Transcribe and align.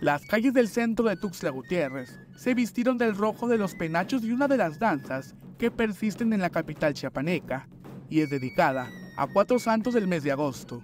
Las 0.00 0.24
calles 0.24 0.54
del 0.54 0.68
centro 0.68 1.04
de 1.04 1.16
Tuxtla 1.16 1.50
Gutiérrez 1.50 2.18
se 2.34 2.54
vistieron 2.54 2.96
del 2.96 3.14
rojo 3.14 3.48
de 3.48 3.58
los 3.58 3.74
penachos 3.74 4.24
y 4.24 4.32
una 4.32 4.48
de 4.48 4.56
las 4.56 4.78
danzas 4.78 5.34
que 5.58 5.70
persisten 5.70 6.32
en 6.32 6.40
la 6.40 6.48
capital 6.48 6.94
chiapaneca 6.94 7.68
y 8.08 8.22
es 8.22 8.30
dedicada 8.30 8.88
a 9.18 9.26
cuatro 9.26 9.58
santos 9.58 9.92
del 9.92 10.06
mes 10.06 10.22
de 10.22 10.32
agosto, 10.32 10.82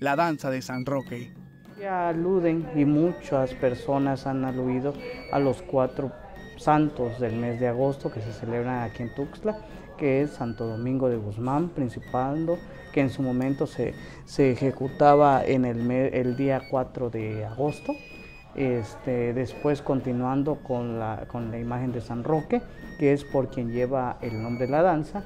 la 0.00 0.16
danza 0.16 0.50
de 0.50 0.60
San 0.60 0.84
Roque. 0.84 1.32
Ya 1.78 2.08
aluden 2.08 2.68
y 2.74 2.84
muchas 2.84 3.54
personas 3.54 4.26
han 4.26 4.44
aludido 4.44 4.92
a 5.30 5.38
los 5.38 5.62
cuatro 5.62 6.10
santos 6.56 7.20
del 7.20 7.36
mes 7.36 7.60
de 7.60 7.68
agosto 7.68 8.10
que 8.10 8.20
se 8.20 8.32
celebran 8.32 8.82
aquí 8.82 9.04
en 9.04 9.14
Tuxtla, 9.14 9.56
que 9.96 10.22
es 10.22 10.30
Santo 10.32 10.66
Domingo 10.66 11.08
de 11.08 11.16
Guzmán, 11.16 11.68
principando, 11.68 12.58
que 12.92 13.02
en 13.02 13.10
su 13.10 13.22
momento 13.22 13.68
se, 13.68 13.94
se 14.24 14.50
ejecutaba 14.50 15.44
en 15.44 15.64
el, 15.64 15.88
el 15.88 16.36
día 16.36 16.62
4 16.68 17.08
de 17.10 17.44
agosto, 17.44 17.94
este, 18.54 19.32
después 19.34 19.82
continuando 19.82 20.56
con 20.56 20.98
la, 20.98 21.26
con 21.28 21.50
la 21.50 21.58
imagen 21.58 21.92
de 21.92 22.00
San 22.00 22.24
Roque, 22.24 22.62
que 22.98 23.12
es 23.12 23.24
por 23.24 23.50
quien 23.50 23.70
lleva 23.72 24.18
el 24.20 24.42
nombre 24.42 24.66
de 24.66 24.72
la 24.72 24.82
danza. 24.82 25.24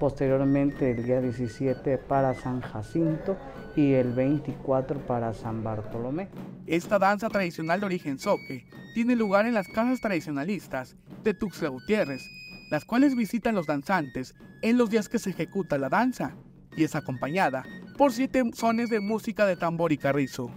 Posteriormente 0.00 0.90
el 0.90 1.04
día 1.04 1.20
17 1.20 1.98
para 1.98 2.34
San 2.34 2.60
Jacinto 2.60 3.36
y 3.76 3.92
el 3.92 4.12
24 4.12 4.98
para 5.06 5.32
San 5.32 5.62
Bartolomé. 5.62 6.28
Esta 6.66 6.98
danza 6.98 7.28
tradicional 7.28 7.80
de 7.80 7.86
origen 7.86 8.18
soque 8.18 8.66
tiene 8.94 9.16
lugar 9.16 9.46
en 9.46 9.54
las 9.54 9.68
casas 9.68 10.00
tradicionalistas 10.00 10.96
de 11.22 11.34
Tuxtla 11.34 11.68
Gutiérrez, 11.68 12.22
las 12.70 12.84
cuales 12.84 13.14
visitan 13.14 13.54
los 13.54 13.66
danzantes 13.66 14.34
en 14.62 14.76
los 14.76 14.90
días 14.90 15.08
que 15.08 15.18
se 15.18 15.30
ejecuta 15.30 15.78
la 15.78 15.88
danza 15.88 16.34
y 16.76 16.84
es 16.84 16.94
acompañada 16.94 17.64
por 17.96 18.12
siete 18.12 18.42
sones 18.54 18.90
de 18.90 19.00
música 19.00 19.46
de 19.46 19.56
tambor 19.56 19.92
y 19.92 19.98
carrizo. 19.98 20.50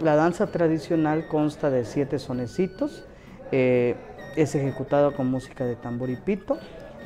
La 0.00 0.14
danza 0.14 0.48
tradicional 0.48 1.26
consta 1.26 1.70
de 1.70 1.84
siete 1.86 2.18
sonecitos, 2.18 3.06
eh, 3.50 3.94
es 4.36 4.54
ejecutado 4.54 5.14
con 5.14 5.30
música 5.30 5.64
de 5.64 5.74
tambor 5.74 6.10
y 6.10 6.16
pito, 6.16 6.58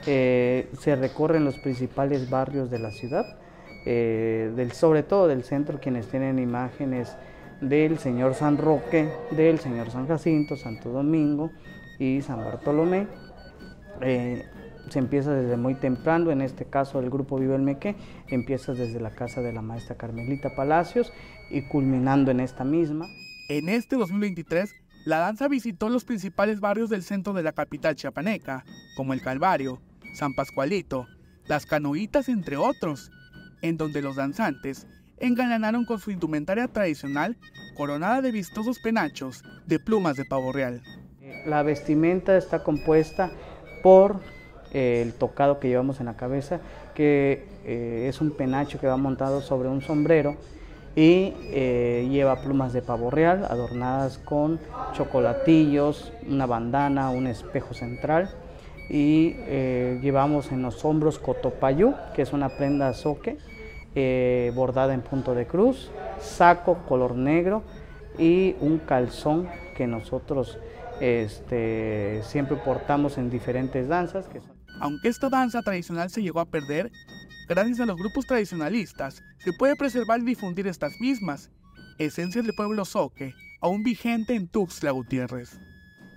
eh, 0.07 0.69
se 0.79 0.97
recorren 0.97 1.45
los 1.45 1.59
principales 1.59 2.29
barrios 2.29 2.69
de 2.69 2.79
la 2.81 2.91
ciudad, 2.91 3.39
eh, 3.87 4.69
sobre 4.73 5.05
todo 5.05 5.29
del 5.29 5.45
centro, 5.45 5.79
quienes 5.79 6.09
tienen 6.09 6.41
imágenes 6.41 7.17
del 7.61 7.99
Señor 7.99 8.35
San 8.35 8.59
Roque, 8.59 9.09
del 9.31 9.61
Señor 9.61 9.91
San 9.91 10.09
Jacinto, 10.09 10.57
Santo 10.57 10.91
Domingo 10.91 11.53
y 11.99 12.23
San 12.23 12.39
Bartolomé 12.39 13.07
se 14.91 14.99
empieza 14.99 15.33
desde 15.33 15.57
muy 15.57 15.75
temprano, 15.75 16.31
en 16.31 16.43
este 16.43 16.65
caso 16.65 16.99
el 17.01 17.11
grupo 17.11 17.39
Vive 17.39 17.55
el 17.55 17.63
Meque, 17.63 17.97
empieza 18.29 18.73
desde 18.73 19.01
la 19.01 19.11
casa 19.11 19.41
de 19.41 19.53
la 19.53 19.63
maestra 19.63 19.97
Carmelita 19.97 20.55
Palacios 20.55 21.13
y 21.51 21.63
culminando 21.63 22.31
en 22.31 22.41
esta 22.41 22.65
misma. 22.65 23.07
En 23.49 23.69
este 23.69 23.97
2023, 23.97 24.75
la 25.07 25.19
danza 25.19 25.49
visitó 25.49 25.89
los 25.89 26.05
principales 26.05 26.61
barrios 26.61 26.91
del 26.91 27.03
centro 27.03 27.33
de 27.33 27.43
la 27.43 27.53
capital 27.53 27.97
chiapaneca, 27.97 28.65
como 28.97 29.13
el 29.13 29.23
Calvario, 29.23 29.81
San 30.15 30.35
Pascualito, 30.35 31.07
Las 31.47 31.67
Canoitas, 31.67 32.29
entre 32.29 32.57
otros, 32.57 33.11
en 33.63 33.77
donde 33.77 34.03
los 34.03 34.17
danzantes 34.17 34.87
engalanaron 35.19 35.85
con 35.85 36.01
su 36.01 36.11
indumentaria 36.11 36.67
tradicional 36.69 37.37
coronada 37.77 38.23
de 38.23 38.33
vistosos 38.33 38.79
penachos 38.79 39.43
de 39.67 39.79
plumas 39.79 40.17
de 40.17 40.25
pavo 40.25 40.53
real. 40.53 40.83
La 41.47 41.63
vestimenta 41.63 42.37
está 42.37 42.63
compuesta 42.63 43.31
por 43.83 44.21
el 44.73 45.13
tocado 45.15 45.59
que 45.59 45.69
llevamos 45.69 46.01
en 46.01 46.07
la 46.07 46.17
cabeza, 46.17 46.61
que 46.95 47.45
eh, 47.65 48.07
es 48.09 48.21
un 48.21 48.31
penacho 48.31 48.79
que 48.79 48.87
va 48.87 48.97
montado 48.97 49.41
sobre 49.41 49.69
un 49.69 49.81
sombrero 49.83 50.37
y 50.97 51.35
eh, 51.53 52.09
lleva 52.11 52.43
plumas 52.43 52.73
de 52.73 52.83
pavo 52.83 53.11
real 53.11 53.47
adornadas 53.49 54.19
con 54.19 54.59
chocolatillos, 54.93 56.13
una 56.29 56.47
bandana, 56.47 57.11
un 57.11 57.27
espejo 57.27 57.75
central 57.75 58.31
y 58.89 59.35
eh, 59.39 59.99
llevamos 60.03 60.51
en 60.51 60.63
los 60.63 60.85
hombros 60.85 61.19
cotopayú, 61.19 61.95
que 62.15 62.23
es 62.23 62.33
una 62.33 62.49
prenda 62.49 62.93
soque 62.93 63.39
bordada 64.55 64.95
en 64.95 65.01
punto 65.01 65.35
de 65.35 65.47
cruz, 65.47 65.91
saco 66.21 66.79
color 66.89 67.17
negro 67.17 67.63
y 68.19 68.55
un 68.61 68.79
calzón 68.79 69.49
que 69.77 69.89
nosotros 69.89 70.59
este, 71.01 72.21
siempre 72.23 72.57
portamos 72.57 73.19
en 73.19 73.31
diferentes 73.31 73.89
danzas. 73.89 74.27
Que 74.29 74.41
aunque 74.81 75.09
esta 75.09 75.29
danza 75.29 75.63
tradicional 75.63 76.11
se 76.11 76.23
llegó 76.23 76.41
a 76.41 76.51
perder, 76.51 76.91
gracias 77.49 77.81
a 77.81 77.87
los 77.87 77.97
grupos 77.97 78.27
tradicionalistas 78.27 79.23
se 79.39 79.53
puede 79.53 79.77
preservar 79.77 80.21
y 80.21 80.25
difundir 80.25 80.67
estas 80.67 80.99
mismas, 81.01 81.51
esencias 81.99 82.45
del 82.45 82.55
pueblo 82.55 82.85
soque, 82.85 83.35
aún 83.61 83.83
vigente 83.83 84.35
en 84.35 84.49
Tuxtla 84.49 84.91
Gutiérrez. 84.91 85.59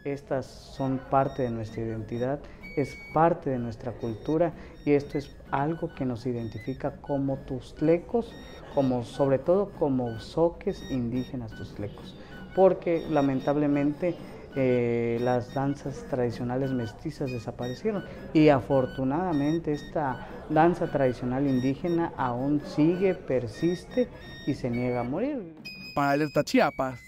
Estas 0.06 0.46
son 0.46 1.00
parte 1.10 1.44
de 1.44 1.50
nuestra 1.50 1.82
identidad, 1.82 2.40
es 2.76 2.98
parte 3.14 3.50
de 3.50 3.60
nuestra 3.60 3.92
cultura 3.92 4.54
y 4.86 4.92
esto 4.92 5.18
es 5.18 5.36
algo 5.52 5.94
que 5.94 6.06
nos 6.06 6.26
identifica 6.26 7.02
como 7.02 7.38
tuxtlecos, 7.40 8.34
como, 8.74 9.04
sobre 9.04 9.40
todo 9.40 9.72
como 9.74 10.20
soques 10.20 10.84
indígenas 10.90 11.54
tuxtlecos, 11.56 12.18
porque 12.56 13.06
lamentablemente 13.10 14.16
las 14.56 15.54
danzas 15.54 16.06
tradicionales 16.10 16.72
mestizas 16.72 17.32
desaparecieron 17.32 18.04
y 18.34 18.50
afortunadamente 18.50 19.72
esta 19.72 20.28
danza 20.50 20.88
tradicional 20.88 21.48
indígena 21.48 22.14
aún 22.18 22.62
sigue, 22.76 23.16
persiste 23.16 24.08
y 24.46 24.54
se 24.54 24.70
niega 24.70 25.02
a 25.02 25.04
morir. 25.04 25.56
Para 25.96 26.12
Alerta 26.12 26.44
Chiapas, 26.44 27.00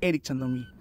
Eric 0.00 0.22
Chandomí. 0.22 0.77